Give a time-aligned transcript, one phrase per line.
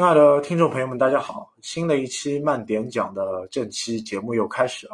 [0.00, 1.52] 亲爱的听众朋友们，大家好！
[1.60, 4.92] 新的一期慢点讲的正期节目又开始了。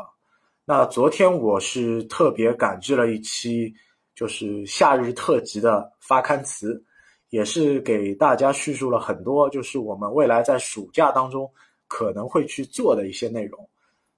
[0.64, 3.72] 那昨天我是特别赶制了一期，
[4.16, 6.84] 就是夏日特辑的发刊词，
[7.30, 11.48] 也是给大家叙述了很多，就是我们未来在暑假当中
[11.86, 13.70] 可能会去做的一些内容。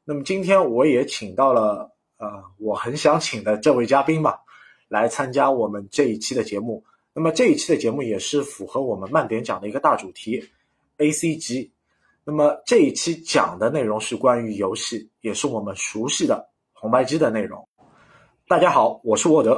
[0.07, 4.41] 那么今天我也请到了呃，我很想请的这位嘉宾吧，
[4.89, 6.83] 来参加我们这一期的节目。
[7.13, 10.43] 那么这一期的节目也是符合我们慢点讲的一个大主题。
[10.99, 11.73] A C G，
[12.25, 17.69] 那么这一期讲的内容是关于游戏，也是我们熟悉的红白机的内容。
[18.49, 19.55] 大家好，我是沃德。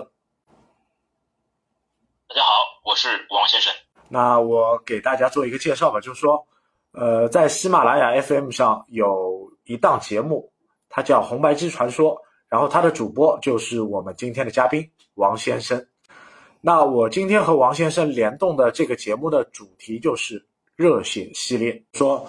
[2.29, 2.51] 大家好，
[2.85, 3.73] 我是王先生。
[4.11, 6.47] 那我给大家做一个介绍吧，就是说，
[6.93, 10.53] 呃，在喜马拉雅 F M 上有一档节目，
[10.91, 12.15] 它叫《红白机传说》，
[12.49, 15.87] 然后它的主播就是我们今天的嘉宾王先生。
[16.61, 20.47] 那我今天和王先生联动的这个节目的主题就是。
[20.81, 22.27] 热血系列说，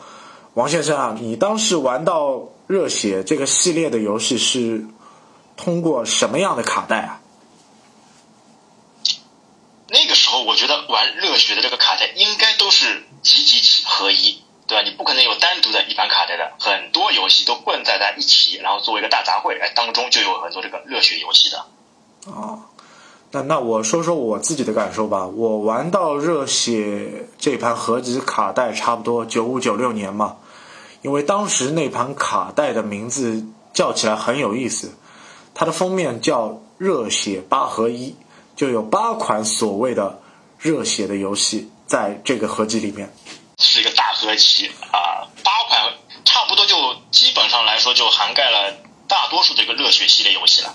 [0.56, 4.86] 王先生啊，你当时玩到热血这个系列的游戏是
[5.56, 7.22] 通过什么样的卡带啊？
[9.88, 14.84] 那个时候我觉得玩热血的这个卡带应该都是集集体合一，对吧？
[14.84, 21.66] 你不可能有单独的一盘卡带的，很多游戏都混在在一起，然后作为一个大杂烩，哎，当中就有很多这个热血游戏的。
[22.26, 22.66] 哦。
[23.31, 25.25] 那那我说说我自己的感受吧。
[25.25, 30.38] 我玩到热血这盘合集卡带，差不多九五九六年嘛。
[31.02, 34.94] 因为当时那盘卡带的名字叫起来很有意思，
[35.53, 38.16] 它的封面叫“热血八合一”，
[38.56, 40.20] 就有八款所谓的
[40.59, 43.12] 热血的游戏在这个合集里面。
[43.58, 45.94] 是一个大合集啊，八款
[46.25, 46.75] 差不多就
[47.12, 48.73] 基本上来说就涵盖了
[49.08, 50.73] 大多数这个热血系列游戏了。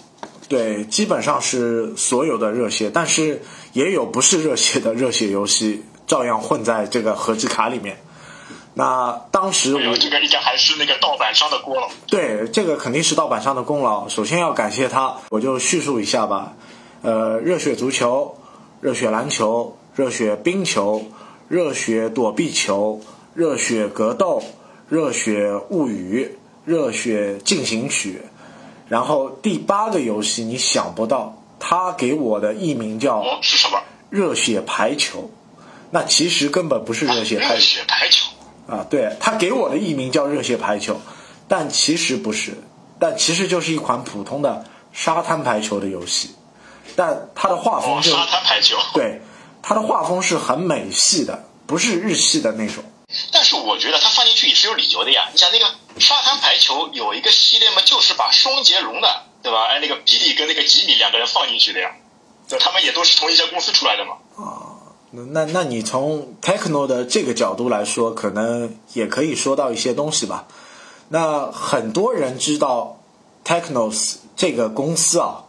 [0.48, 7.98] 对，基本上是所有的热血，但是也有不是热血的热血游戏，照样混在这个合集卡里面。
[8.75, 11.88] 那当时我这个应该还是那个盗版商的功劳。
[12.06, 14.08] 对，这个肯定是盗版商的功劳。
[14.08, 16.52] 首先要感谢他，我就叙述一下吧。
[17.02, 18.37] 呃，热血足球、
[18.81, 21.06] 热血篮球、热血冰球、
[21.48, 23.00] 热血躲避球、
[23.34, 24.43] 热血格斗、
[24.88, 28.20] 热血物语、热血进行曲。
[28.88, 33.80] 然后第八个游戏你想不到，他给我的艺名叫是什么？
[34.10, 35.30] 热血排球，
[35.90, 38.28] 那其实根本不是热血排热血排球
[38.68, 38.86] 啊！
[38.88, 41.00] 对他给我的艺名叫热血排球，
[41.48, 42.54] 但其实不是，
[43.00, 46.36] 但其实就是一款普通的沙滩排球的游戏，
[46.94, 49.20] 但它的画风就沙滩排球，对，
[49.62, 52.84] 它的画风是很美系的，不是日系的那种。
[53.32, 55.67] 但是我觉得它放进去也是有理由的呀，你想那个。
[55.99, 59.67] 沙滩排球有一个系列嘛，就是把双截龙的，对吧？
[59.67, 61.91] 哎，那个比利跟那个吉米两个人放进去的呀，
[62.47, 64.17] 就，他们也都是同一家公司出来的嘛。
[64.37, 64.93] 啊，
[65.32, 70.47] 那那你从 Techno 的这个角度来说，可能也可以说到一些东西吧。
[71.08, 73.00] 那很多人知道
[73.43, 75.44] Technos 这个公司啊，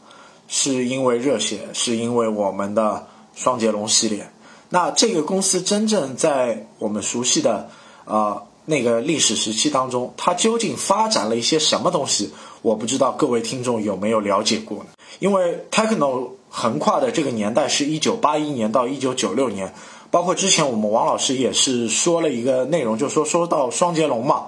[0.48, 3.06] 是因为热血，是因为我们的
[3.36, 4.32] 双截龙系列。
[4.70, 7.70] 那这个公司真正在我们熟悉的
[8.06, 8.44] 啊。
[8.70, 12.32] 那个历史时期当中，它究竟发展了一些什么东西？
[12.62, 14.88] 我不知道各位听众有没有了解过呢？
[15.20, 19.74] 因为 techno 横跨的这个年代是一九八一年到一九九六年，
[20.12, 24.48] 包括之前我们王老师也是说了一个内容，就说说到双截龙嘛，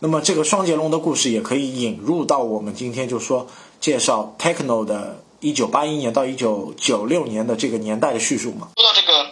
[0.00, 3.46] 那么这个双截龙的故事也可以引入到我们今天就说
[3.80, 8.70] 介绍 techno 的一九八一年到一九九六年的这个年代的叙述嘛。
[8.74, 9.30] 说到这个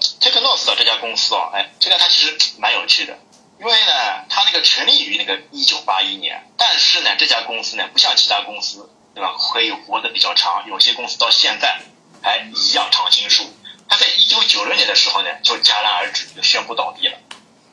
[0.58, 3.18] technos 这家公司哦，哎，这个它其实蛮有趣的。
[3.60, 9.34] 因为呢，它那个成立于那个一九八一年，但是呢，这家公司呢不像其他公司，对吧？
[9.52, 11.80] 可以活得比较长，有些公司到现在
[12.22, 13.44] 还一样常青树。
[13.88, 17.18] 它在一九九六年的时候呢，就戛然而止，就宣布倒闭了。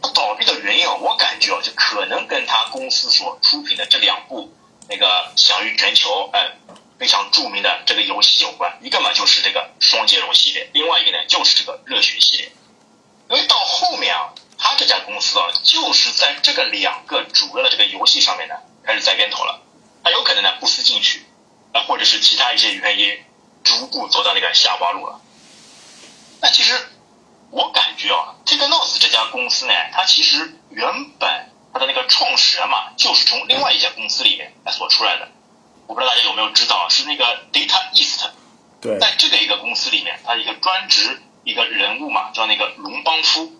[0.01, 4.53] 它倒闭的原因啊，我感觉啊，就可能跟它公司所出品的这两部
[4.89, 6.51] 那个享誉全球、哎
[6.97, 8.79] 非常著名的这个游戏有关。
[8.81, 12.49] 一个嘛就是这个双截龙系列，另外一个呢就是这个热血系列。
[13.29, 14.33] 因为到后面啊。
[14.57, 18.55] 他这家公司啊，就是在这个两个主要的这个游戏上面呢，
[18.85, 19.61] 开始栽跟头了。
[20.01, 21.25] 他有可能呢不思进取，
[21.73, 23.19] 啊，或者是其他一些原因，
[23.65, 25.19] 逐步走到那个下滑路了。
[26.41, 26.73] 那其实
[27.51, 30.87] 我感觉啊，这个 NOS 这家公司呢，它其实原
[31.19, 35.27] 本它的那个创始人嘛，就是从另外一家公司里面所出来的。
[35.85, 38.25] 我不知道大家有没有知道，是那个 Data East。
[38.81, 38.97] 对。
[38.99, 43.53] 在这个一个公司里面，他一个专职一个人物嘛，叫那个龙邦夫。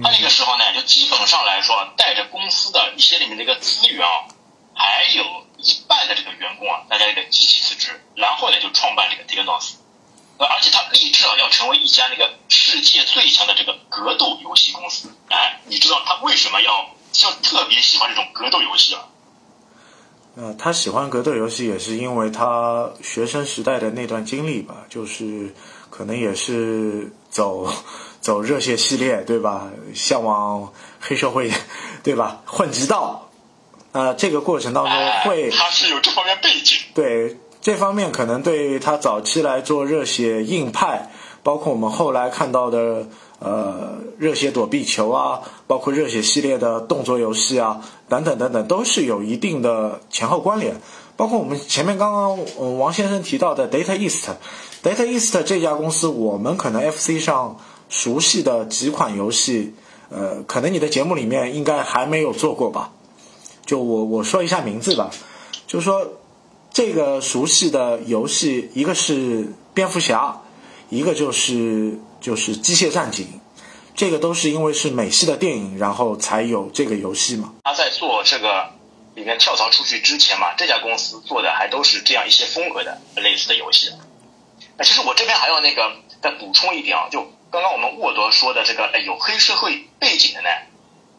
[0.00, 4.24] 他那个时候呢，就基本上来说，带着公司的一些里面的一个资源啊，
[4.72, 5.24] 还有
[5.56, 9.74] 一半的这个员工啊，大家一个集体辞职，然后呢就创办这个 Technos。
[10.38, 15.12] 呃，而且他立志啊要成为一家那个世界最强的这个格斗游戏公司。
[15.28, 19.07] 哎，你知道他为什么要就特别喜欢这种格斗游戏啊？
[20.40, 25.52] 呃，他喜欢格斗游戏也是因为他学生时代的那段经历吧，就是
[25.90, 27.68] 可能也是走
[28.20, 29.68] 走热血系列，对吧？
[29.94, 31.50] 向往黑社会，
[32.04, 32.40] 对吧？
[32.46, 33.28] 混直道，
[33.90, 34.94] 呃，这个过程当中
[35.24, 41.10] 会，他是有这方面背景，对这方面可能对他早期来做热血硬派，
[41.42, 43.08] 包括我们后来看到的。
[43.40, 50.74] 呃，热血躲避球啊，包括热血系列的动作游戏啊，等等等等，都是有一定的前后关联。
[51.16, 57.58] 包括我们前面刚刚嗯王先生提到的 Data East，Data East 这家公司，我们可能 FC 上
[57.88, 59.74] 熟悉的几款游戏，
[60.10, 62.92] 呃，可能你的节目里面应该还没有做过吧？
[63.66, 65.10] 就我我说一下名字吧，
[65.66, 66.06] 就是说
[66.72, 70.40] 这个熟悉的游戏，一个是蝙蝠侠，
[70.88, 71.98] 一个就是。
[72.20, 73.28] 就是机械战警，
[73.98, 77.54] 这个都是因为是美系的电影，然后才有这个游戏嘛。
[77.64, 78.70] 他在做这个
[79.16, 83.90] 里面跳槽出去之前嘛，这家公司做的还都是这样一些风格的类似的游戏。
[84.76, 90.48] 那其实我这边还要那个再补充一点啊，就刚刚我们沃德说的这个哎有黑社会背景的呢，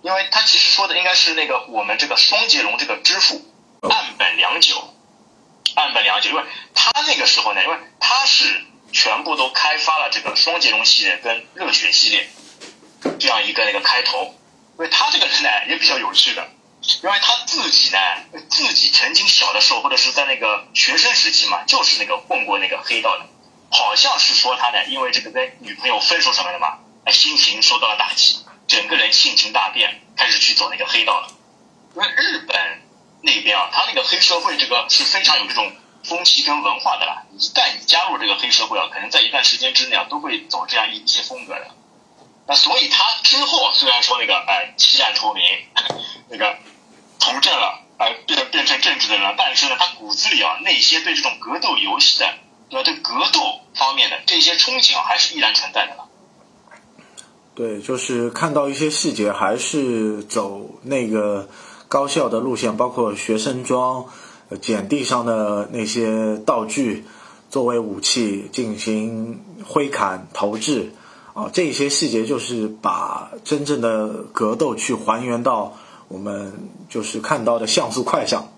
[0.01, 3.41] 因为他其实说的应该是那个我们这个双截龙这个之父
[3.81, 4.75] 岸本良久，
[5.75, 8.63] 岸本良久，因为他那个时候呢，因为他是。
[8.91, 12.27] 全部都开发了这个双截龙系列跟热血系列
[13.19, 14.35] 这样一个那个开头，
[14.77, 16.47] 因为他这个人呢也比较有趣的，
[17.03, 17.97] 因为他自己呢
[18.49, 23.25] 自己曾经小的时候或者是在那个学生时期嘛，就是那个混过那个黑道的，
[23.69, 26.79] 好像是说他呢因为这个跟女朋友分手什么的嘛，
[27.11, 31.27] 心情受到了打击，整个人性情大变，开始去走那个黑道了。
[31.95, 32.57] 因为日本
[33.21, 35.71] 那边啊，他那个黑社会这个是非常有这种。
[36.01, 41.67] 风气跟文化的啦，一旦你加入这个黑社会啊，可能在一段时间之内啊，都会走这样一些风格的。
[42.49, 45.43] 那所以他之后虽然说那个哎弃暗投明，
[46.29, 46.57] 那个
[47.19, 52.25] 从政了，哎变变成政治的人，但是呢，他骨子里啊那些对这种格斗游戏的，
[52.67, 52.83] 对吧？
[52.83, 55.95] 对格斗方面的这些憧憬，还是依然存在的。
[57.53, 61.47] 对，就是看到一些细节，还是走那个
[61.87, 64.05] 高校的路线，包括学生装。
[64.61, 67.05] 捡地上的那些道具
[67.51, 70.91] 作为武器进行挥砍投掷，
[71.33, 78.51] 啊，这些细节就是把真正的格斗去还原到我们就是看到的像素快上。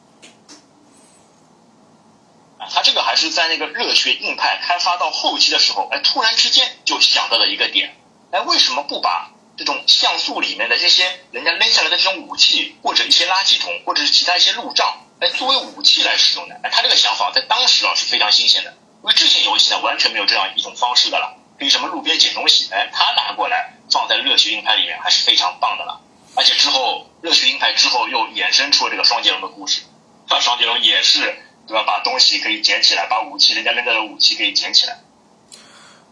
[2.73, 7.95] 他这个还是在那个热血硬派开发到后期的时候，哎，突然之间就想到了一个点，
[8.31, 14.87] 哎，为什么不把这种像素里面的这些人家扔下来的这种武器，或者一些垃圾桶，或者是其他一些路障？
[15.19, 18.71] 哎，作为武器来使用的，哎，他这个想法在当时啊是非常新鲜的，
[19.03, 26.01] 因为之前游戏呢完全没有这样一种方式的了，可以什么路边捡东西，哎，他拿过来放在热血硬派里面还是非常棒的了。
[26.33, 29.83] 而且之后热血硬派之后又衍生出了这个双截龙的故事，
[30.27, 31.19] 啊，双截龙也是
[31.67, 31.83] 对吧？
[31.85, 35.01] 把东西可以捡起来，把武器人家扔的武器可以捡起来。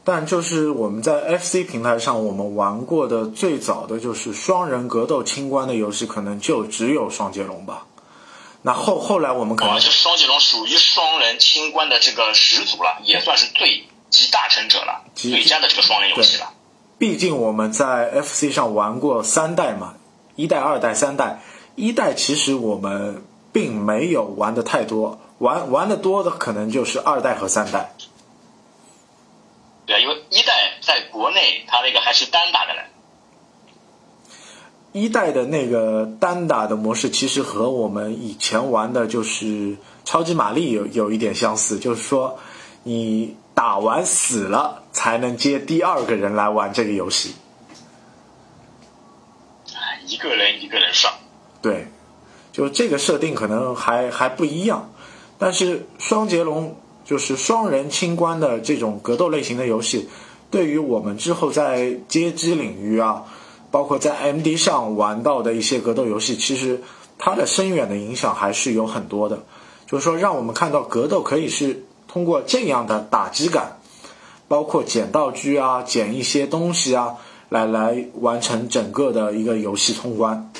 [0.03, 7.87] 但就是我们在 FC 平台上我们玩过的最早的就是双人格斗清关的游戏，可能就只有双截龙吧。
[8.61, 16.53] 那后后来我们可能，就双截龙属于双人清关的这个始祖了，也算是最集大成者了，最佳的这个双人游戏了。
[16.97, 19.95] 毕竟我们在 FC 上玩过三代嘛，
[20.35, 21.41] 一代、二代、三代。
[21.75, 23.23] 一代其实我们
[23.53, 27.95] 并没有玩的太多，玩玩的多的可能就是二代和三代。
[29.85, 32.81] 对啊，因为一代在国内它那个还是单打的呢。
[34.91, 42.39] 一代的那个单打的模式，其实和我们以前玩的就是超级玛丽有有一点相似，就是说
[42.83, 47.35] 你打完死了才能接第二个人来玩这个游戏。
[50.07, 51.11] 一个人一个人上。
[51.61, 51.87] 对，
[52.53, 54.89] 就这个设定可能还还不一样，
[55.37, 60.07] 但是双截龙就是双人清关的这种格斗类型的游戏，
[60.49, 63.25] 对于我们之后在街机领域啊。
[63.71, 66.81] 包括在 M D 上玩到的一些格斗游戏，其实
[67.17, 69.43] 它的深远的影响还是有很多的。
[69.85, 73.79] 就是说，让我们看到格斗可以是通过这样的打击感，
[74.47, 77.17] 包括捡道具啊、捡一些东西啊，
[77.49, 80.51] 来来完成整个的一个游戏通关。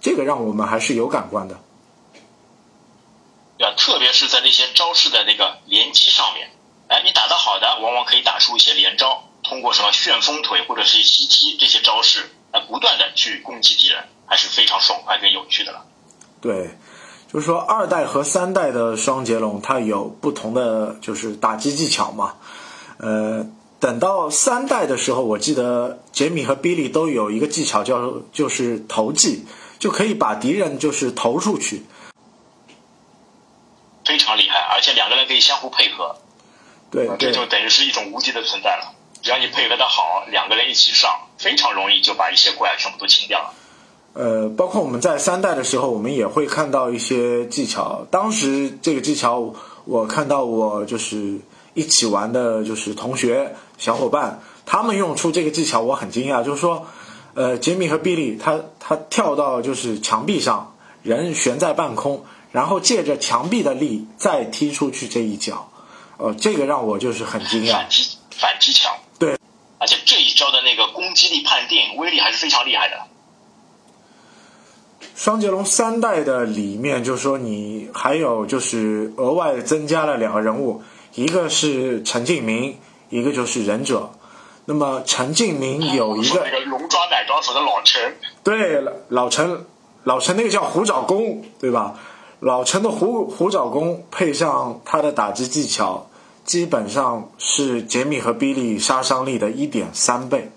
[0.00, 1.58] 这个让我们还是有感官的。
[3.56, 6.50] 对啊，特别是在那些招式的那个连击上面，
[6.88, 12.30] 哎，你打得好的，往往可以打出一些连招，通过什么旋风腿或者是吸踢这些招式。
[12.52, 15.86] 来，不断的去攻击敌人，还是非常爽快跟有趣的了。
[16.42, 16.76] 对，
[17.32, 22.34] 就是说二代和三代的双截龙，它有不同的就是打击技巧嘛。
[22.98, 23.46] 呃，
[23.80, 29.46] 等到三代的时候，我记得杰米和比利都有一个技巧叫就是投技，
[29.78, 31.84] 就可以把敌人就是投出去，
[34.04, 36.16] 非常厉害，而且两个人可以相互配合，
[36.90, 38.94] 对，这就等于是一种无敌的存在了。
[39.22, 43.54] 只要你配合的好，两个人一起上，非常容易就把一些怪全部都清掉了。
[44.14, 48.06] 呃，包括我们在三代的时候，我们也会看到一些技巧。
[48.10, 49.54] 当时这个技巧，
[49.86, 51.38] 我看到我就是
[51.72, 56.44] 一起玩的，就是同学小伙伴，他们用出这个技巧，我很惊讶。
[56.44, 56.86] 就是说，
[57.32, 65.70] 呃，杰米和比利，他他跳到就是墙壁上，人悬在半空，然后借着墙壁的力再踢出去这一脚，
[66.18, 67.72] 呃，这个让我就是很惊讶。
[67.72, 68.92] 反击反击墙。
[69.18, 69.38] 对，
[69.78, 72.96] 而且这一招的那个攻击力判定威力还是非常厉害的。
[75.14, 80.82] 双截龙三代的里面，就是说你还有就是额外增加了两个人物，
[81.14, 82.76] 一个是陈敬明，
[83.10, 84.10] 一个就是忍者。
[84.64, 89.66] 那么陈敬明有一个那个龙抓奶抓手的老陈，对老陈，
[90.04, 91.94] 老陈那个叫虎爪功，对吧？
[92.40, 96.08] 老陈的虎虎爪功配上他的打击技巧，
[96.44, 100.50] 基本上是杰米和比利杀伤力的一点三倍。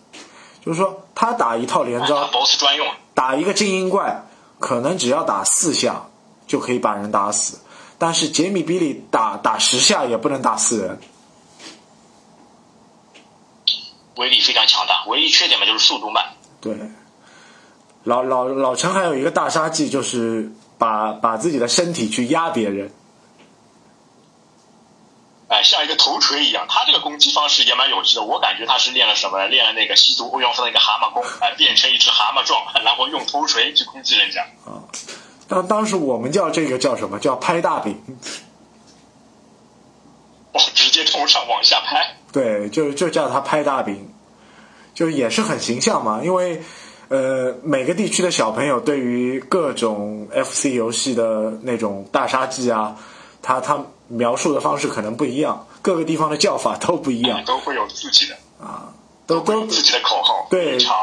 [0.65, 4.23] 就是说他打一套连招，BOSS 专用，打一个精英怪。
[4.59, 6.07] 可能只要打四下
[6.47, 7.59] 就可以把人打死，
[7.97, 10.99] 但是杰米比利打打十下也不能打死人，
[14.15, 15.05] 威力非常强大。
[15.07, 16.23] 唯一缺点嘛就是速度慢。
[16.61, 16.77] 对，
[18.03, 22.91] 老老老陈还有一个大杀技，就是把把自己的身体去压别人。
[25.47, 28.23] 哎，像一个头锤一样，他这个攻击方式也蛮有趣的。
[28.23, 29.45] 我感觉他是练了什么？
[29.45, 34.41] 练了那个吸毒欧阳锋的一个蛤蟆功，哎，变成一只蛤蟆状，然后用头锤去攻击人家。
[34.65, 34.81] 啊，
[35.47, 37.19] 当当时我们叫这个叫什么？
[37.19, 38.01] 叫拍大饼。
[40.53, 42.15] 哦，直接从上往下拍。
[42.31, 44.11] 对，就就叫他拍大饼，
[44.95, 46.21] 就也是很形象嘛。
[46.23, 46.63] 因为
[47.09, 52.97] 呃，每个地区的小朋友对于各种 FC 游戏的那种大杀技啊，
[53.43, 53.85] 他他。
[54.07, 58.93] 描述的方式可能不一样，各个地方的叫法都不一样， 都会有自己的啊，
[59.25, 60.95] 都都自己的口号，对，非常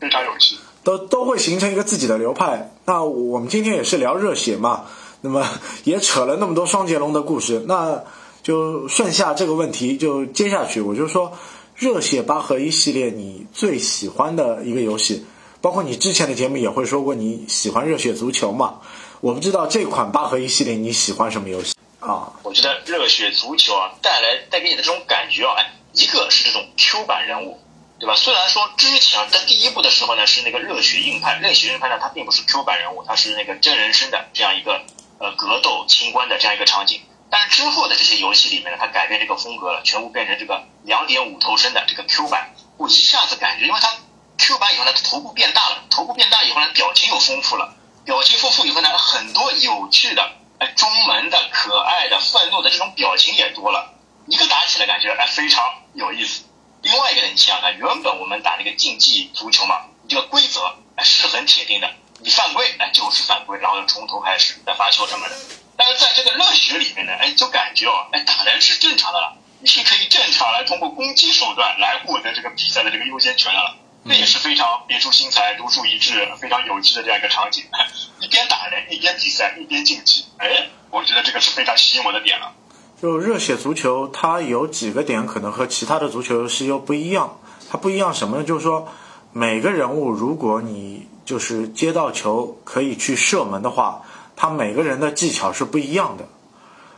[0.00, 2.72] 非常有趣，都都会形成一个自己的流派。
[2.86, 4.86] 那我们今天也是聊热血嘛，
[5.20, 5.46] 那么
[5.84, 8.02] 也扯了那么多双截龙的故事，那
[8.42, 11.32] 就顺下这个问题就接下去，我就说
[11.76, 15.24] 热血八合一系列你最喜欢的一个游戏，
[15.60, 18.80] 包括你之前的节目也会说过你喜欢热血足球嘛，
[19.20, 21.74] 我不知道这款八合一系列你喜欢什么游戏？
[22.00, 27.60] 啊，我觉得热血足球啊，带来带给你的这种感觉啊，哎，一个是这种 Q 版人物，
[27.98, 28.14] 对吧？
[28.16, 34.82] 虽然说之前在第一部的时候呢，是那个热血硬派，热血硬派呢，它并不是 Q 版人物，它是那个真人生的这样一个
[35.18, 37.02] 呃格斗清关的这样一个场景。
[37.28, 42.54] 但是之后的这些游戏里面呢，它改变这个风格了，全部变成这个两点五头身的这个 Q 版。
[42.78, 43.92] 我一下子感觉，因为它
[44.38, 47.74] Q 版以后呢，头部变大了，头部变大以后呢，表情又丰富了，
[48.06, 50.32] 表情丰富以后呢，很多有趣的。
[50.60, 53.94] 哎，中门的、可爱的、愤怒的这种表情也多了，
[54.26, 55.64] 一个打起来感觉哎非常
[55.94, 56.44] 有意思。
[56.82, 60.60] 另外一个呢，你想想看，原本我们打那个竞技足球嘛，这个规则
[60.96, 61.90] 哎是很铁定的，
[62.20, 65.34] 你犯规哎就是犯规，然后从头开始再罚球什么的。
[65.78, 73.76] 但是在这个热血里面呢，哎就感觉哦，哎打人是正常的了，你是可以正常来通过攻击手段来获得这个比赛的这个优先权的了。
[74.02, 77.64] 那也是非常别出心裁、独树一帜、非常有趣的这样一个场景。
[78.20, 80.24] 一边打人，一边比赛，一边竞技。
[80.38, 82.52] 哎，我觉得这个是非常吸引我的点了。
[83.00, 87.38] 就热血足球，它有几个点可能和其他的足球游戏又不一样。
[87.70, 88.44] 它不一样什么呢？
[88.44, 88.88] 就是说，
[89.32, 94.02] 每个人物如果你就是接到球可以去射门的话，
[94.34, 96.26] 他每个人的技巧是不一样的。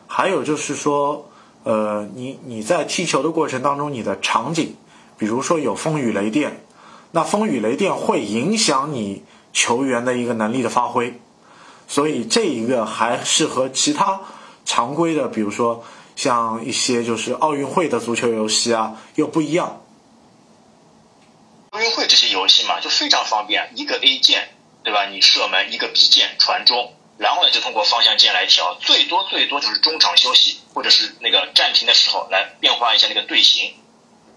[0.06, 1.30] 还有就是说，
[1.64, 4.76] 呃，你你在踢球的过程当中，你的场景，
[5.18, 6.64] 比如说有风雨雷电。
[7.14, 11.21] 那风雨雷电会影响你球员的一个能力的发挥，
[11.87, 14.23] 所以这一个还是和其他
[14.64, 15.85] 常规的，比如说
[16.16, 19.83] 像一些就是奥运会的足球游戏啊，又不一样。
[21.71, 24.49] 奥运会这些游戏嘛，就非常方便，一个 A 键，
[24.83, 25.07] 对吧？
[25.07, 33.75] 你射门，一个 B 键传中，然后呢就通过方向键来调，最多最多就是中场休息或者是那个暂停的时候来变化一下那个队形。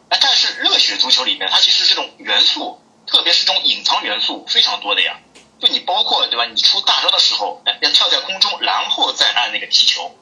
[0.09, 5.19] 哎，但是热血足球里面，它其实这种元素，特别是这种隐藏元素非常多的呀。
[5.59, 6.45] 就你包括对吧？
[6.45, 10.15] 你出大招的时候，哎，要跳在空中，然后再按那个踢球，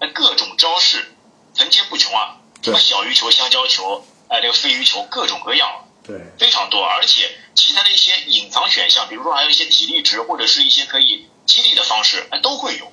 [0.00, 1.14] 哎，各种招式
[1.54, 2.36] 层出不穷啊。
[2.62, 6.84] 什么小鱼球、香蕉球，哎，这个飞鱼球，各种各样，对，非常多。
[6.84, 12.92] 而且其他的一些隐藏选项，比如说还有一些体力值，或者是一些可以激励的方式，哎，都会有。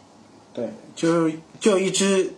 [0.54, 1.30] 对，就
[1.60, 2.34] 就一支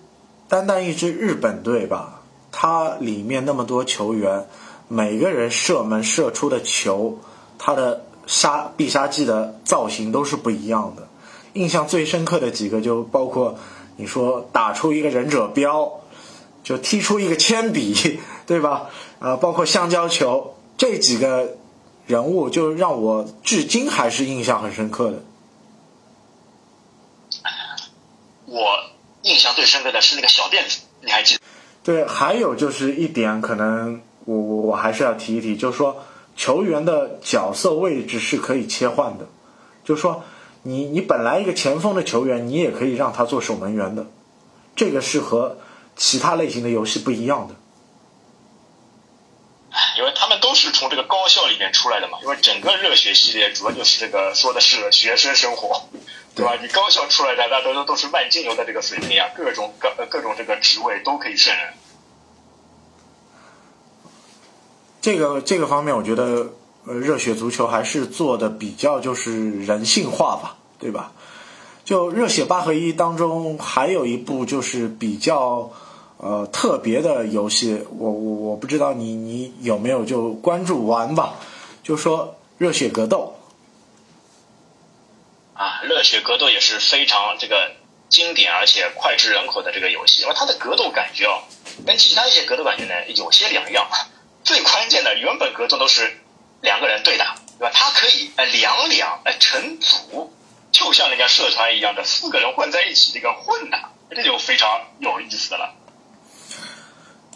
[0.47, 2.18] 单单一支日本队吧。
[2.61, 4.45] 它里面那么多球员，
[4.89, 7.17] 每个人射门射出的球，
[7.57, 11.07] 他的杀必杀技的造型都是不一样的。
[11.53, 13.57] 印象最深刻的几个就包括
[13.95, 16.01] 你说打出一个忍者镖，
[16.61, 18.89] 就踢出一个铅笔，对吧？
[19.19, 21.55] 啊，包括香蕉球这几个
[22.07, 25.23] 人物，就让我至今还是印象很深刻的。
[28.47, 28.65] 我
[29.21, 31.41] 印象最深刻的是那个小辫子，你还记得？
[31.83, 36.03] 对，还有就是一点，可能我我我还是要提一提，就是说
[36.35, 39.27] 球员的角色位置是可以切换的，
[39.83, 40.23] 就是说
[40.63, 44.05] 你你本来一个前锋的球员，你也可以让他做守门员的，
[44.75, 45.57] 这个是和
[45.95, 47.55] 其他类型的游戏不一样的。
[49.97, 55.89] 因为他们都是从这个高校里面出来的嘛，因为整个热血系列主要就是这个说的是学生生活。
[56.35, 56.55] 对吧？
[56.61, 61.65] 你高校出来的，那都都都是万金油的这个水平啊，各种各各种这个职位都可以胜任。
[65.01, 66.53] 这个这个方面，我觉得
[66.85, 71.11] 呃，热血足球还是做的比较就是人性化吧，对吧？
[71.83, 75.71] 就热血八合一当中，还有一部就是比较
[76.17, 81.33] 呃特别的游戏，我我我不知道你你有没有就关注玩吧？
[81.81, 83.35] 就说热血格斗。
[85.59, 87.73] 啊，热血格斗也是非常这个
[88.07, 91.43] 经典而且脍炙人口的这个游戏，因为它的格斗感觉哦，
[91.85, 93.85] 跟其他一些格斗感觉呢有些两样。
[94.41, 96.17] 最关键的，原本格斗都是
[96.61, 97.71] 两个人对打，对吧？
[97.73, 100.31] 它可以呃两两呃成组，
[100.71, 105.75] 就像人家社团一样的四个人混在一起这个混打，这就非常有意思了。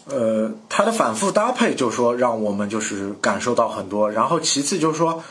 [0.06, 5.22] 呃，它的反复搭配就是说让我们就是感受到很多，然后其次就是说。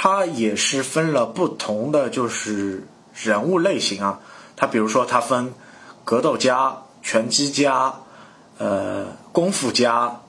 [0.00, 4.20] 它也是分了不同的就是人物类型啊，
[4.54, 5.52] 它比如说它分
[6.04, 7.94] 格斗家、拳击家、
[8.58, 10.20] 呃功夫家，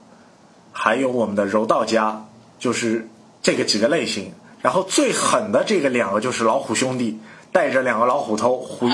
[0.72, 2.26] 还有我们的柔道家，
[2.58, 3.08] 就是
[3.44, 4.34] 这个几个类型。
[4.64, 7.20] 然后最狠的这个两个就是老虎兄弟，
[7.52, 8.90] 带着两个老虎头，虎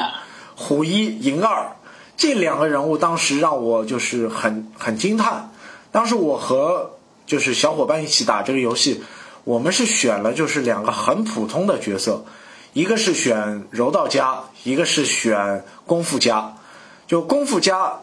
[0.58, 1.78] 虎一、银二，
[2.18, 5.52] 这两个人物当时让我就是很很惊叹。
[5.94, 9.06] 当时我和就是小伙伴一起打这个游戏。
[9.46, 12.26] 我们是选了就是两个很普通的角色，
[12.74, 16.58] 一个是选柔道家，一个是选功夫家。
[17.08, 18.00] 就功夫家，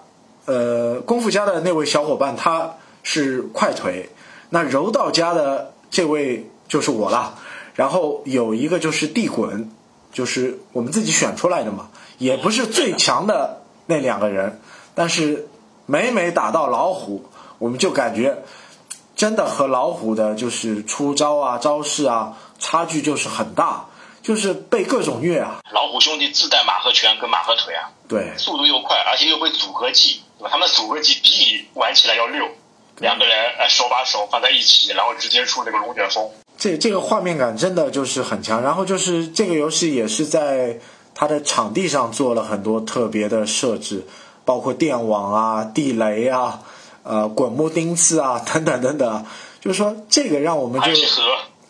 [0.46, 4.08] 呃，功夫家的那位小伙伴他是快腿，
[4.50, 7.34] 那柔道家的这位就是我了。
[7.74, 9.68] 然后有一个就是地滚，
[10.12, 14.60] 就是我们自己选出来的嘛，也不是最强的那两个人，
[14.94, 15.48] 但是
[15.86, 17.24] 每每打到老虎，
[17.58, 18.44] 我们就感觉。
[19.22, 23.86] 真的和老虎的就是出招啊、招式啊，差距就是很大，
[24.20, 25.60] 就是被各种虐啊。
[25.70, 30.50] 老虎兄弟自带马和拳跟马和腿啊，对，速度又快，而且又会组合技，对吧？
[30.50, 32.48] 他们组合技比你玩起来要溜，
[32.98, 36.28] 两个人呃手把手放在一起，然后直接出那个龙卷风。
[36.58, 40.80] 这这个画面感真的就是很强，然后就是这个游戏也是在
[41.14, 44.04] 它的场地上做了很多特别的设置，
[44.44, 46.58] 包括电网啊、地雷啊。
[47.02, 49.24] 呃，滚木钉刺啊， 等等等等，
[49.60, 50.86] 就是说这个让我们就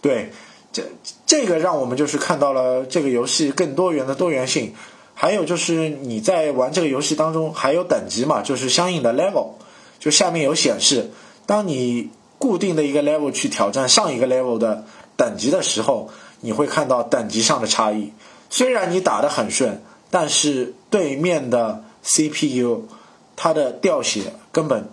[0.00, 0.30] 对，
[0.72, 0.82] 这
[1.26, 4.74] 这个让我们就是看到了这个游戏更多元的多元性，
[5.14, 9.52] 还有就是你在玩这个游戏当中还有等级嘛，就是相应的 level，
[9.98, 11.10] 就下面有显示，
[11.46, 14.84] 当你固定的一个 level 去挑战上一个 level 的
[15.16, 18.12] 等级的时候，你会看到等级上的差异。
[18.50, 22.88] 虽然你打得很顺，但是对面的 CPU
[23.36, 24.90] 它的掉血根本。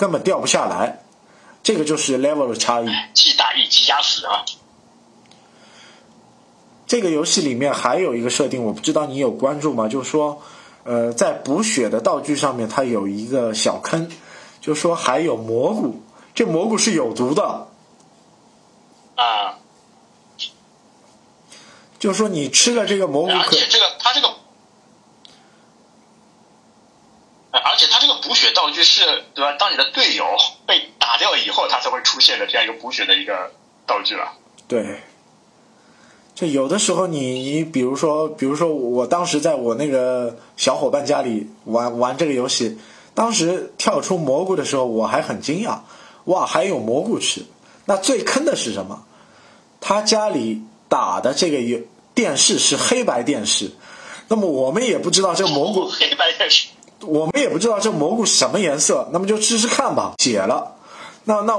[0.00, 1.02] 根本掉不下来，
[1.62, 2.86] 这个就是 level 的差异。
[3.12, 4.46] 既大意即压死啊！
[6.86, 9.88] 这个游戏里面还有一个设定，我不知道你有关注吗？
[9.88, 10.40] 就是说，
[10.84, 14.10] 呃，在补血的道具上面，它有一个小坑，
[14.62, 16.00] 就是说还有蘑菇，
[16.34, 17.68] 这蘑菇是有毒的。
[19.16, 19.58] 啊。
[21.98, 24.34] 就是说，你吃了这个蘑菇，而且这个它这个。
[27.52, 29.56] 而且它这个补血道具是，对吧？
[29.58, 30.26] 当你的队友
[30.66, 33.50] 被打掉以后，他才会出现的这样一个补血的一个
[33.86, 34.32] 道具了。
[34.68, 35.00] 对，
[36.34, 42.78] 就有的时候你你比如说，比如说我当时在我那个小伙伴家里玩玩这个游戏，
[43.14, 45.78] 当时跳出蘑菇的时候，我还很惊讶，
[46.24, 47.46] 哇，还有蘑菇吃。
[47.86, 49.06] 那最坑的是什么？
[49.80, 51.80] 他家里打的这个有
[52.14, 53.70] 电视是黑白电视，
[54.28, 56.68] 那么我们也不知道这个 蘑菇黑白电视。
[57.02, 60.14] 我们也不知道这蘑菇什么颜色，那么就试试看吧。
[60.18, 60.76] 解了，
[61.24, 61.54] 那那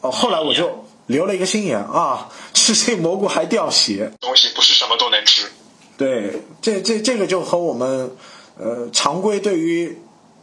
[0.00, 4.12] 哦，后来我就留了一个心眼啊，吃这蘑菇还掉血。
[4.20, 5.50] 东西不是什么都能吃。
[5.96, 8.10] 对，这这这个就和我们
[8.58, 9.98] 呃常规对于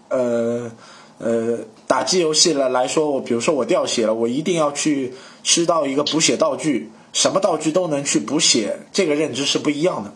[0.10, 0.72] 呃
[1.20, 10.14] 呃打击游戏来来说，我比如说我掉血了，我一定要去吃到一个补血道具，什么道具都能去补血，这个认知是不一样的。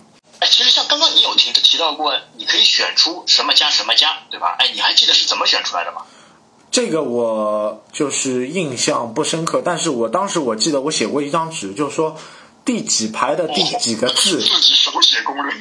[1.75, 4.55] 提提到过，你可以选出什么加什么加，对吧？
[4.59, 6.03] 哎，你还记得是怎么选出来的吗？
[6.71, 12.15] 这个我就是印象不深刻，但是我当时我记得我写过一张纸，就是说
[12.63, 15.53] 第几排的第几个字，自己手写攻略。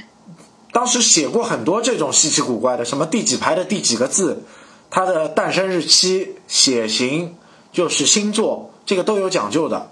[0.72, 4.44] 当时写过很多这种稀奇古怪的，什么第几排的第几个字，
[4.90, 7.37] 它的诞生日期、血型，
[7.72, 9.90] 就是星座，这个都有讲究的。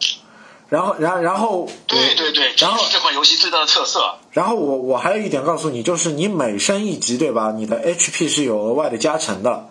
[0.72, 4.16] 然后，然然后，对对对，然后这款游戏最大的特色。
[4.30, 7.52] 然后我我还有一点告诉你，就是你每升一级，对吧？
[7.54, 9.68] 你的 HP 是有额外的加成的。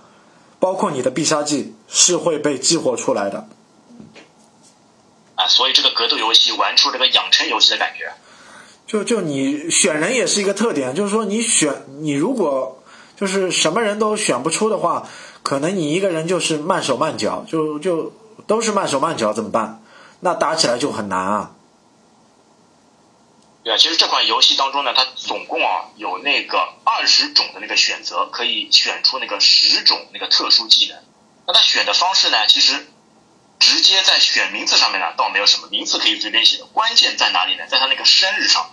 [0.59, 3.47] 包括你的必杀技是会被激活出来的，
[5.33, 8.11] 啊，所以这个格斗游戏玩出这个养成游戏的感觉。
[8.85, 12.83] 就就你选人也是一个特点，就是说你选你如果
[13.19, 15.09] 就是什么人都选不出的话，
[15.41, 18.13] 可能你一个人就是慢手慢脚，就就
[18.45, 19.80] 都是慢手慢脚怎么办？
[20.21, 21.51] 那打起来就很难啊。
[23.63, 30.97] 对啊，其实这款游戏当中呢，它总共啊有那个二十种的那个选择，可以选出那个十种那个特殊技能。
[31.45, 32.87] 那它选的方式呢，其实
[33.59, 36.65] 直接在选名字上面呢，倒没有什么名字可以随便写的。
[36.65, 37.67] 关键在哪里呢？
[37.67, 38.71] 在它那个生日上。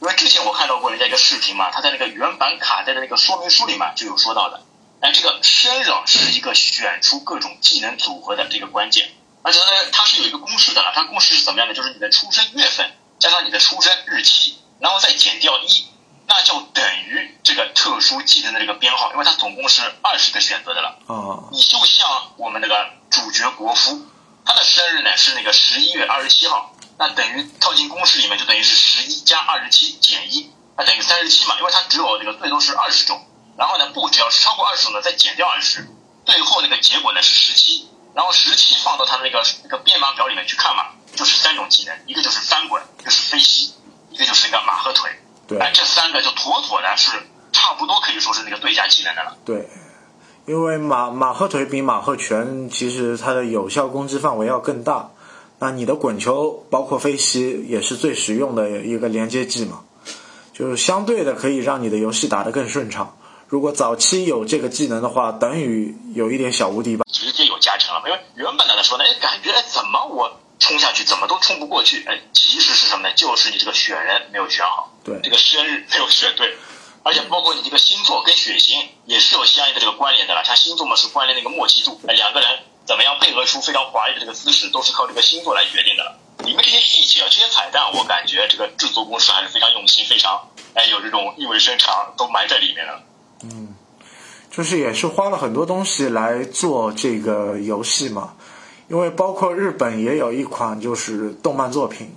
[0.00, 4.64] 因为之前我看到过人家一个视频嘛，他在那个原版卡带的那个说明书里面就有说到的。
[5.00, 9.10] 哎，这个生日是一个选出各种技能组合的这个关键，
[9.42, 11.74] 而且呢，它是有一个公式的，它公式是怎么样的？
[11.74, 12.92] 就是你的出生月份。
[13.18, 15.86] 加上你的出生日期，然后再减掉一，
[16.26, 20.98] 那就等于这个特殊技能的这个编号，因为它总共是二十个选择的了。
[21.06, 21.48] 哦。
[21.52, 24.04] 你就像我们那个主角国夫，
[24.44, 33.24] 他的生日呢是那个十一月二十七号，那等于套进公式里面就等于是十一加二十七减一，那等于三十七嘛，因为它只有这个最多是二十种，
[33.56, 35.88] 然后呢不只要是超过二十种呢再减掉二十，
[36.26, 40.84] 最后那个结果呢是十七，然后十七放到它那个那个编码表里面去看嘛。
[41.14, 43.74] 就是三种技能，一个就是翻滚，一个是飞膝，
[44.08, 45.10] 一个就是那个马和腿。
[45.46, 47.10] 对，哎，这三个就妥妥的是
[47.52, 49.36] 差不多可以说是那个最佳技能的了。
[49.44, 49.68] 对，
[50.46, 55.10] 因为马马和腿比马和拳其实它的有效攻击范围要更大。
[55.58, 59.82] 那你的滚球包括飞膝也是最实用的一个连接技嘛，
[60.54, 63.14] 就是相对的可以让你的游戏打得更顺畅。
[63.52, 67.04] 如果早期有这个技能的话，等于有一点小无敌吧。
[67.12, 70.40] 直接有加成了，因为原本来说呢，哎，感觉哎怎么我。
[70.58, 73.12] 冲下去怎么都冲不过去，哎，其实是什么呢？
[73.14, 76.56] 就是你这个选人没有选好，对，这个生日没有选对，
[77.02, 80.42] 而且包括你这个星座跟血型也是有相应的这个关联的了。
[80.44, 82.48] 像星座嘛是关联那个默契度，哎，两个人
[82.86, 86.16] 怎么样配合出非常华丽的这个姿势，都是靠这个星座来决定的了。
[86.44, 93.02] 里面这些细节、这些彩蛋，我感觉这个制作公司还是非常用心，非常哎有这种意味深长，都埋在里面了。
[93.42, 93.68] 嗯，
[94.50, 98.34] 就是也是花了很多东西来做这个游戏嘛。
[98.88, 102.10] 因为包括日本也有一款就是动漫作品，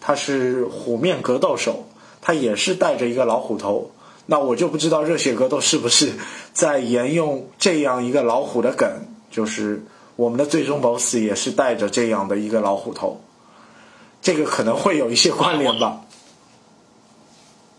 [0.00, 1.88] 它是虎面格斗手，
[2.22, 3.90] 它也是带着一个老虎头。
[4.26, 6.12] 那我就不知道热血格斗是不是
[6.52, 8.88] 在沿用这样一个老虎的梗，
[9.30, 13.20] 就是我们的最终 BOSS 也是带着这样的一个老虎头，
[14.22, 16.02] 这个可能会有一些关联吧。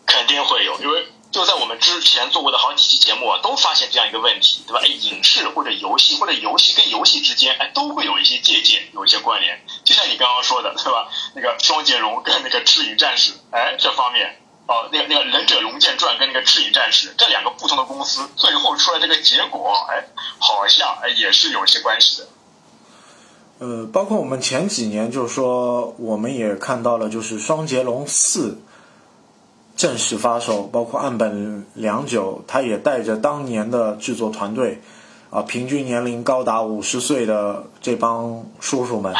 [0.06, 1.14] 肯定会有，因为。
[1.36, 4.80] 就在我们之前做过的好几期节目啊，都发现这样一个问题，对吧？
[4.82, 9.60] 哎，影视或者游戏或者游戏跟游戏之间，哎，都会有一些借鉴，有一些关联。
[9.84, 11.10] 就像你刚刚说的，对吧？
[11.36, 20.08] 那个双截龙跟那个赤影战士，哎，这方面，哦，那个那个忍者龙剑传跟那个赤影战士这两个不同的公司，最后出来这个结果，哎，
[20.39, 22.28] 好像哎也是有一些关系的。
[23.60, 28.62] 呃，包括我们前几年，就是说，我们也看到了，就是双截龙四。
[29.75, 34.81] 正式发售，包括岸本良久，他也带着当年的制作团队，
[35.29, 39.13] 啊，平均年龄高达五十岁的这帮叔叔们，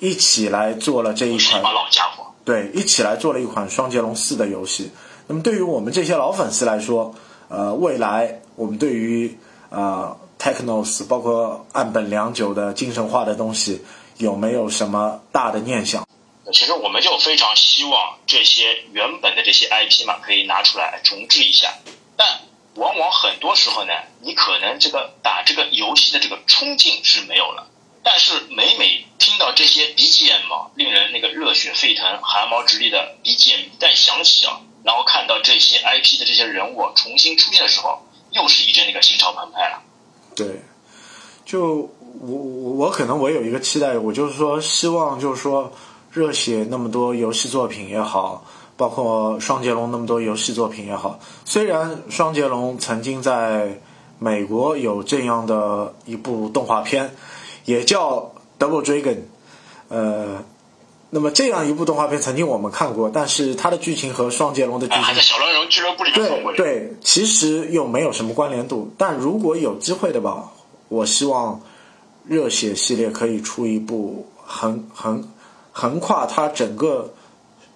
[0.00, 1.62] 一起来做了这一款。
[1.62, 2.24] 老家伙。
[2.44, 4.90] 对，一起来做了一款《双截龙四》的游戏。
[5.28, 7.14] 那么对于我们这些老粉丝来说，
[7.48, 9.38] 呃，未来我们对于
[9.70, 13.82] 啊 Technos，包括岸本良久的精神化的东西，
[14.16, 16.04] 有没有什么大的念想？
[16.52, 21.74] 其实我们就非常希望这些原本的这些 IP 嘛，可以拿出来重置一下。
[22.16, 22.40] 但
[22.74, 27.66] 往往很多时候呢，你可能这个打这个游戏的这个冲劲是没有了。
[28.02, 39.82] 但是每每听到这些 BGM 令人那个热血沸腾、汗毛直立的 BGM 一旦响起啊，然后看到这些 IP 的这些人物重新出现的时候，又是一阵那个心潮澎湃了。
[40.34, 40.62] 对，
[41.44, 45.72] 就我我我可能我有一个期待，我就是说希望就是说。
[46.10, 48.44] 热血那么多游戏作品也好，
[48.76, 53.80] 包括双截龙那么多游戏作品也好，虽然双截龙曾经在
[54.18, 57.14] 美国有这样的一部动画片，
[57.64, 59.14] 也叫《Double Dragon》，
[59.88, 60.44] 呃，
[61.10, 68.92] 那么这样一部动画片曾经我们看过，但是它的剧情和双截龙的剧情还在小龙人俱乐部里面对对，其实又没有什么关联度。
[68.98, 70.50] 但如果有机会的吧，
[70.88, 71.60] 我希望
[72.26, 75.24] 热血系列可以出一部横横
[75.72, 77.14] 横跨它整个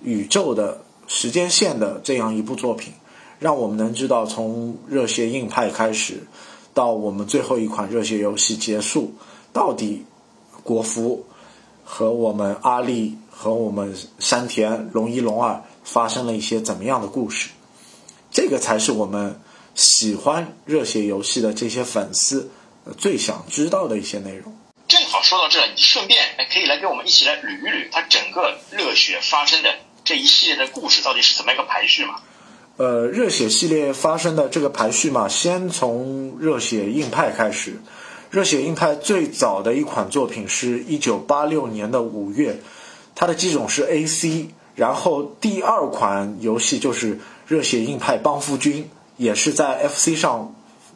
[0.02, 2.92] 宇宙的时间线的这样一部作品，
[3.38, 6.26] 让我们能知道从热血硬派开始，
[6.72, 9.14] 到我们最后一款热血游戏结束，
[9.52, 10.04] 到底
[10.62, 11.24] 国服
[11.84, 17.50] 和我们阿力和我们山田龙一龙二发生了一些怎么样的故事？
[18.30, 19.38] 这个才是我们
[19.74, 22.50] 喜欢热血游戏的这些粉丝
[22.96, 24.52] 最想知道的一些内容。
[24.86, 32.16] 正好说到这，你顺便哎可以来跟我们一起来捋一捋它整个热血发生的这一系列的故事到底是怎么一个排序嘛？
[32.76, 37.80] 呃，热血系列发生的这个排序嘛，先从热血硬派开始。
[38.30, 42.60] 热血硬派最早的一款作品是一九八六年的五月，
[43.14, 44.48] 它的机种是 AC。
[44.74, 50.54] 然后第二款游戏就是热血硬派帮夫君，也是在 FC 上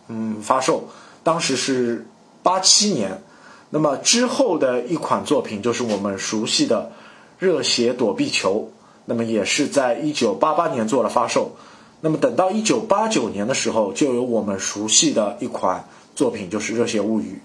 [0.08, 0.90] 嗯发售，
[1.22, 2.06] 当时是
[2.42, 3.22] 八七年。
[3.70, 6.92] 那么之后的一款作品就是我们熟悉的
[7.38, 8.72] 热血躲避球，
[9.04, 11.56] 那么也是在一九八八年做了发售。
[12.00, 17.42] 那么等到一九八九年的时候，就有我们熟悉的一款作品，就是《热血物语》。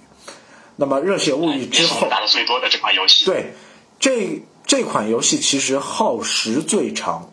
[0.75, 3.53] 那么《热血物语》之后，打的最多的这款游戏，对
[3.99, 7.31] 这这款游戏其实耗时最长，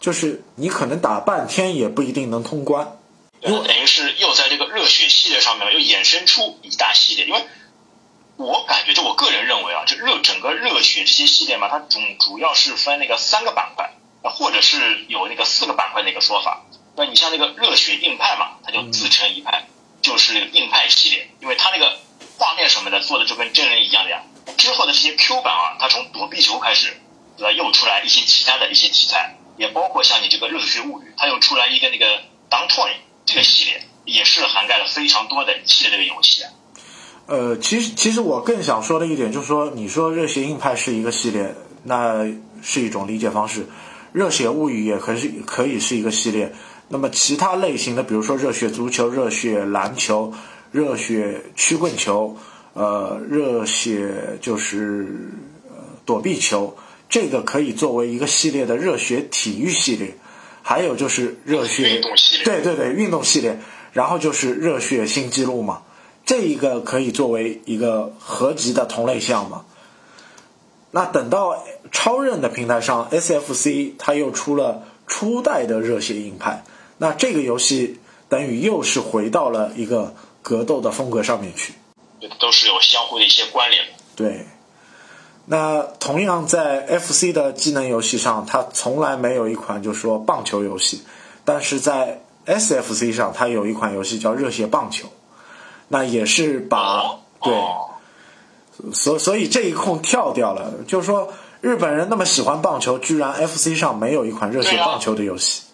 [0.00, 2.96] 就是你可能打半天也不一定能通关。
[3.40, 7.44] 又等于是又在这个热血系列上面又衍生出一大系列，因为
[8.42, 16.64] 我感觉，就我个人认为啊，这热整个热血这些系列嘛，它主主要是分那个三个板块，或者是有那个四个板块的一个说法。
[16.96, 19.66] 那你像那个热血硬派嘛，它就自成一派，
[20.02, 21.96] 就是那个硬派系列，因为它那个
[22.36, 24.22] 画面什么的做的就跟真人一样的呀。
[24.58, 27.00] 之后的这些 Q 版啊，它从躲避球开始，
[27.36, 27.52] 对吧？
[27.52, 32.18] 又出来一些其他的一些题材，也包括像你这个热血物语，它又出来一个那个
[32.50, 32.90] Down Toy
[33.24, 36.42] 这个系列，也是涵盖了非常多的一系列这个游戏。
[37.32, 42.26] 呃，其实其实我更想说的一点就是说，你说热血硬派是一个系列，那
[42.60, 43.62] 是一种理解方式；
[44.12, 46.52] 热血物语也可以可以是一个系列。
[46.88, 50.34] 那么其他类型的，比如说热血足球、热血篮球、
[50.72, 52.36] 热血曲棍球，
[52.74, 55.06] 呃，热血就是
[55.70, 56.76] 呃躲避球，
[57.08, 60.14] 这个可以作为一个系列的热血体育系列。
[60.60, 63.58] 还有就是热血运动系列，对对对，运动系列。
[63.94, 65.80] 然后就是热血新纪录嘛。
[66.24, 69.64] 这一个可以作为一个合集的同类项嘛？
[70.92, 76.64] 那等到超任的平台上，SFC 它又出了初代的热血硬派，
[76.98, 81.74] 那这个游戏等于又是回到了一个格斗的风格上面去，
[82.38, 83.84] 都是有相互的一些关联。
[84.14, 84.46] 对。
[85.46, 91.02] 那同样在 FC 的技能游戏上，它从来没有一款就说棒球游戏，
[91.44, 95.08] 但是在 SFC 上，它有一款游戏叫热血棒球。
[95.92, 97.52] 那也是把对，
[98.94, 105.64] 所所以这一空跳掉了，就是说日本人那么喜欢棒球，居然 FC 上没有一款热血棒球的游戏，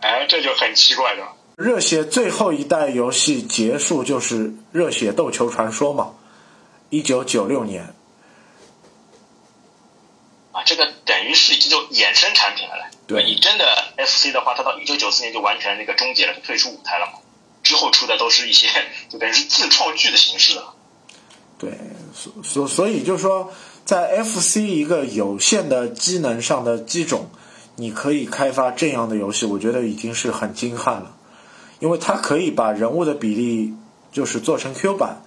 [0.00, 1.34] 哎，这就很奇怪了。
[1.56, 6.14] 热血最后一代游戏结束就是热血斗球传说嘛，
[6.88, 7.94] 一九九六年。
[10.52, 12.84] 啊，这个等于是已经就衍生产品了嘞。
[13.06, 13.66] 对你真的
[13.98, 17.18] FC 的话，它到一九九四年就完全那个终结了，就退出舞台了嘛。
[17.66, 18.68] 之后出的都是一些
[19.08, 20.72] 就等于是自创剧的形式了。
[21.58, 21.72] 对，
[22.14, 23.50] 所所所以就是说，
[23.84, 27.28] 在 FC 一个有限的机能上的机种，
[27.74, 31.16] 你可以开发这样的游戏，我觉得已经是很精悍了，
[31.80, 33.74] 因为它可以把人物的比例
[34.12, 35.22] 就是做成 Q 版，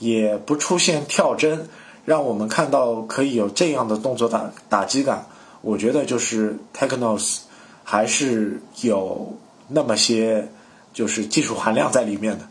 [0.00, 1.68] 也不出现跳帧，
[2.04, 5.28] 让我们看到可以有这样的动作打打击感。
[5.60, 7.38] 我觉得就是 Technos
[7.84, 10.48] 还是有那么些。
[10.94, 12.48] 就是技术含量在里面的，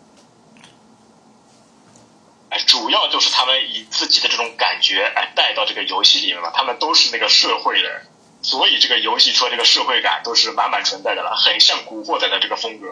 [2.49, 8.01] 哎，主要就是他们以自己的这种感觉哎带到这个游戏里面了，他们都是那个社会人，
[8.41, 12.87] 所以这个游戏出来这个社会感都是满满存在的了，很像古惑仔的这个风格。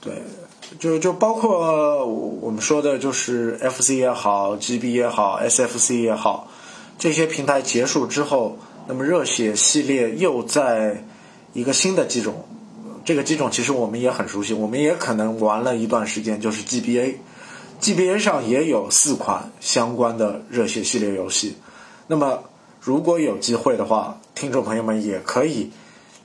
[0.00, 0.22] 对，
[0.78, 6.46] 就就包括我们说的，就是 FC 也好，GB 也好，SFC 也好，
[6.98, 11.04] 这些平台结束之后，那么热血系列又在
[11.54, 12.46] 一个新的机种。
[13.08, 21.56] 这个机种其实我们也很熟悉，我们也可能玩了一段时间，就是 GBA，GBA 上也有四款相关的热血系列游戏。
[22.08, 22.42] 那么
[22.82, 25.70] 如果有机会的话，听众朋友们也可以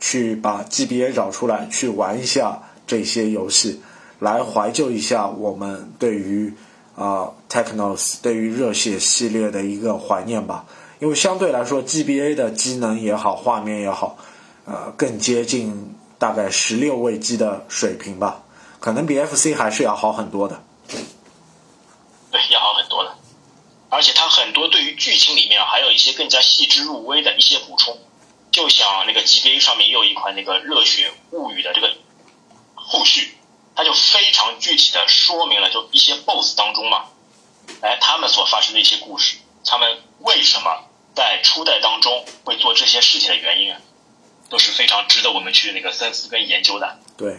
[0.01, 3.79] 去把 GBA 找出来去玩一下这些游戏。
[4.19, 6.53] 来怀旧一下我们对于
[6.97, 10.65] 啊 Technos 对于热血系列的一个怀念吧。
[10.99, 14.17] 因为相对来说，GBA 的机能也好，画面也好，
[14.65, 18.43] 呃，更接近大概十六位机的水平吧，
[18.79, 20.63] 可能比 FC 还是要好很多的。
[22.31, 23.15] 对，要好很多的。
[23.89, 27.99] 而且它很多对于剧情里面还有一些更加细致入微的一些补充，
[28.51, 31.93] 就像那个 GBA 上面也有一款那个《热血物语》的这个
[32.75, 33.37] 后续，
[33.75, 37.05] 它就非常具体的说明了就一些 BOSS 当中嘛，
[37.81, 40.85] 哎，他们所发生的一些故事，他们为什么。
[41.15, 43.79] 在初代当中会做这些事情的原因啊，
[44.53, 46.95] 都是非常值得我们去那个深思跟研究的。
[47.17, 47.35] 对，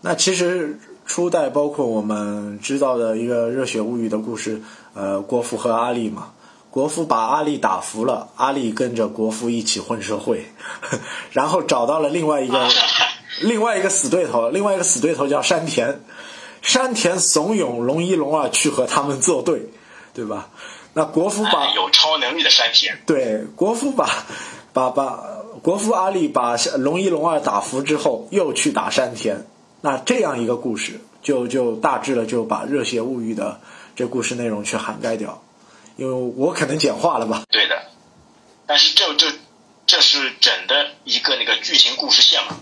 [0.00, 0.76] 那其实
[1.06, 4.60] 初代包括我们知道的一个《热血物语》的故事，
[4.92, 6.32] 呃，国服和阿力嘛，
[6.68, 10.46] 国服把阿力打服了，阿力跟着国服一起混社会，
[11.30, 12.68] 然后找到了另外一个
[13.42, 16.00] 另外一个死对头，另外一个死对头叫山田，
[16.60, 19.70] 山田怂恿龙一龙二去和他们作对，
[20.12, 20.48] 对吧？
[20.94, 24.26] 那国服把有超能力的山田，对国服把
[24.72, 25.22] 把把
[25.62, 29.46] 国服阿力把龙一龙二打服之后，又去打山田，
[29.80, 33.60] 那这样一个故事就就大致了，就把热血物语的
[33.94, 35.40] 这故事内容去涵盖掉，
[35.96, 37.44] 因为我可能简化了吧？
[37.48, 37.80] 对的，
[38.66, 39.32] 但是这这
[39.86, 42.56] 这是整的一个那个剧情故事线嘛，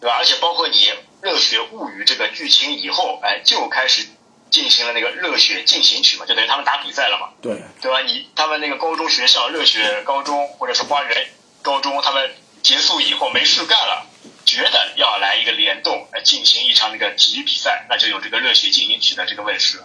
[0.00, 0.16] 对吧？
[0.18, 0.76] 而且包括你
[1.20, 4.06] 热血物语这个剧情以后，哎，就开始。
[4.52, 8.02] 进行了那个热血进行曲嘛，就等于他们打比赛了嘛，对对吧？
[8.02, 11.26] 你他们那个高中学校热血高中或者是花园
[11.62, 12.30] 高中，他们
[12.62, 14.06] 结束以后没事干了，
[14.44, 19.82] 觉得要来一个联动来进行一场那个体育比赛，那就有这个热血进行曲的这个问世。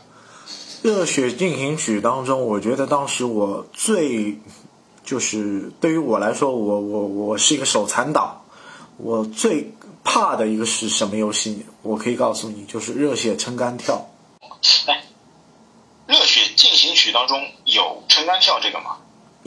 [0.84, 4.40] 热血进行曲当中，我觉得当时我最
[5.04, 8.46] 就是对于我来说，我我我是一个手残党，
[8.98, 9.74] 我最
[10.04, 11.66] 怕的一个是什么游戏？
[11.82, 14.10] 我可以告诉你，就是热血撑杆跳。
[14.86, 15.04] 哎，
[16.06, 18.98] 热血进行曲当中有撑杆跳这个吗？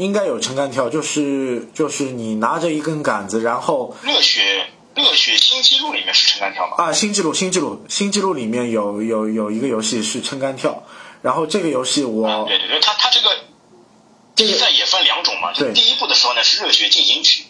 [0.00, 6.74] 应该有撑杆跳，就是就是你拿着一根杆子，然后热血热血新纪录里面是撑杆跳吗？
[6.78, 10.82] 啊，新纪录新纪录新纪录里面有有有一个游戏是撑杆跳，
[11.22, 13.36] 然后这个游戏我对对对，它它这个
[14.34, 17.44] 比赛也分两种嘛，就第一步的时候呢是热血进行曲，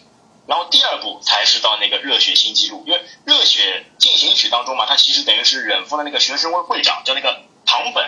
[0.45, 7.41] 然后第二步才是到那个热血新纪录，因为热血进行曲当中嘛，它其实等于是忍风的那个学生会会长叫那个。
[7.63, 8.03] 唐本，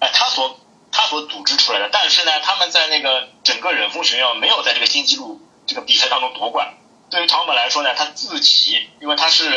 [0.00, 0.58] 哎，他所
[0.92, 6.74] 他所组织出来的，但是呢，他们在那个整个忍风学院没有在这个新纪录这个比赛当中夺冠。
[7.10, 9.48] 对于唐本来说呢，他自己因为他是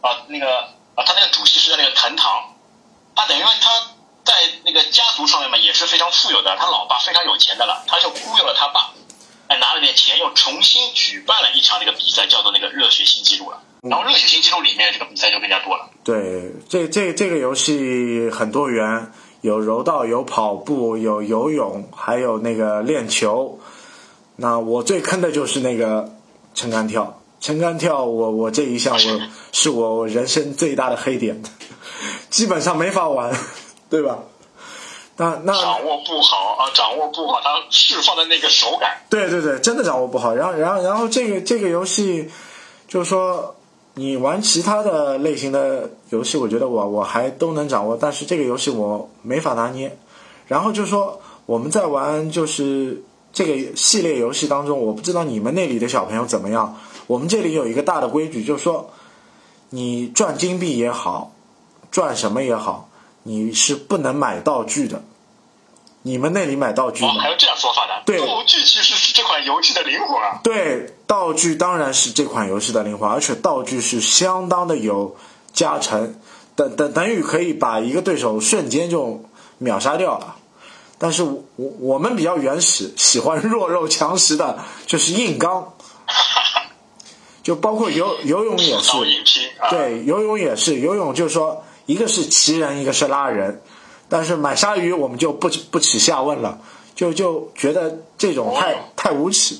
[0.00, 2.54] 啊那个啊他那个主席是在那个藤堂，
[3.14, 3.70] 他等于他
[4.24, 8.92] 在那个家族上面嘛也是非常富有的，他老爸非常有钱的了，他就忽悠了他爸，
[9.48, 13.62] 哎拿了点钱又重新举办了一场那个比赛，叫做那个热血新纪录了。
[13.82, 15.88] 然后热血新纪录里面这个比赛就更加多了。
[16.02, 23.58] 对，这这这个游戏很多元，有柔道，有跑步，有游泳，还有那个练球。
[24.36, 26.12] 那我最坑的就是那个
[26.54, 29.20] 撑杆跳，撑杆跳，我我这一项我
[29.52, 31.42] 是我人生最大的黑点，
[32.30, 33.32] 基本上没法玩，
[33.88, 34.18] 对吧？
[35.16, 38.98] 那那掌握不好啊，掌握不好它释放的那个手感。
[39.08, 40.34] 对对对，真的掌握不好。
[40.34, 42.30] 然后然后然后这个这个游戏，
[42.86, 43.55] 就是说。
[43.98, 49.96] 你玩其他的类型的游戏，我觉得我我还都能掌握，但是这个游戏我没法拿捏。
[50.48, 56.76] 然后就说，我们在玩就是这个系列游戏当中，我不知道你们那里的小朋友怎么样。
[57.06, 58.90] 我们这里有一个大的规矩，就是说，
[59.70, 61.32] 你赚金币也好，
[61.90, 62.90] 赚什么也好，
[63.22, 65.02] 你是不能买道具的。
[66.06, 67.14] 你们那里买道具吗？
[67.18, 68.00] 还有这样说法的？
[68.06, 70.38] 对，道具其实是这款游戏的灵魂啊。
[70.44, 75.16] 对，道具当然是这款游戏的灵魂，而且道具是相当的有
[75.52, 76.14] 加成，
[76.54, 79.24] 等等等于可以把一个对手瞬间就
[79.58, 80.36] 秒杀掉了。
[80.96, 85.74] 但是我我们比较原始，喜欢弱肉强食的，就是硬刚。
[87.42, 88.92] 就包括游游泳也是，
[89.70, 93.60] 对，游泳也是，游泳就是说，一个是骑人，一个是拉人。
[94.08, 96.60] 但是买鲨鱼我们就不不耻下问了，
[96.94, 99.58] 就就觉得这种太太无耻。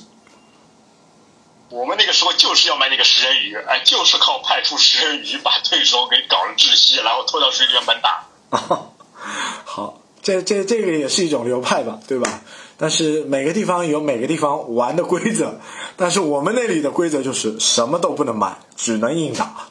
[1.69, 8.23] 我们那个时候就是要买那个食人鱼，哎，就是靠派出食人鱼把对手给搞了窒息，然后拖到水里面猛打。
[9.65, 12.41] 好，这这这个也是一种流派吧，对吧？
[12.77, 15.59] 但是每个地方有每个地方玩的规则，
[15.97, 19.67] 但是我们那里的规则就是什么都不能买，只能硬打。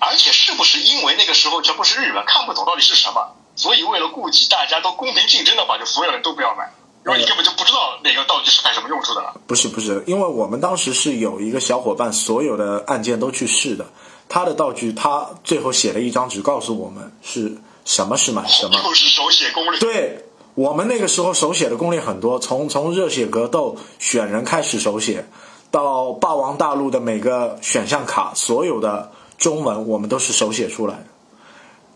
[0.00, 3.20] 而且是不是因为那个时候全部是日本，看不懂到底是什么，
[3.54, 6.72] 所以为了顾及大家都公平竞争的话，就所有人都不要买，
[7.04, 9.38] 因为你根本就不知道哪个道具是干什么用处的了。
[9.46, 13.84] 不是不是，因为我们当时是有一个小伙伴，所有的按键都去试的，
[14.26, 18.82] 他的道具，他最后写了一张纸告诉我们是什么是买什么。
[18.82, 19.78] 就是手写攻略。
[19.78, 25.28] 对我们那个时候手写的攻略很多，从从热血格斗选人开始手写，
[25.70, 31.04] 到霸王大陆的每个选项卡，所有的中文我们都是手写出来的。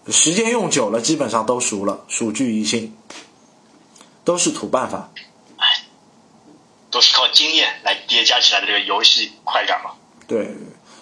[0.08, 2.94] 时间用久了，基本上都熟了，熟具于心，
[4.24, 5.10] 都是土办法。
[6.88, 9.90] 都是靠经验来叠加起来的这个游戏快感嘛。
[10.26, 10.54] 对，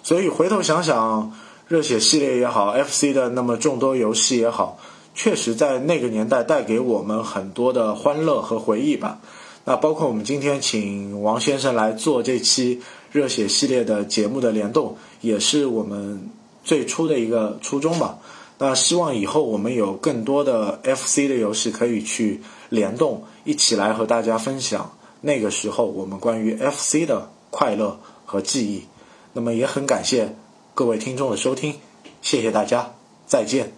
[0.03, 1.31] 所以回头想想，
[1.69, 4.77] 热血系列也好，FC 的那么众多游戏也好，
[5.13, 9.19] 确实在那个年代带给我们很多的欢乐和回忆吧。
[9.63, 12.81] 那包括我们今天请王先生来做这期
[13.11, 16.29] 热血系列的节目的联动，也是我们
[16.65, 18.17] 最初的一个初衷吧。
[18.57, 24.97] 那希望以后我们有更多的 FC 的游戏可以去联动，一起来和大家分享。
[25.21, 28.85] 那个时候，我们关于 FC 的快乐和记忆，
[29.33, 30.35] 那么也很感谢
[30.73, 31.75] 各位听众的收听，
[32.21, 32.93] 谢谢大家，
[33.25, 33.73] 再见。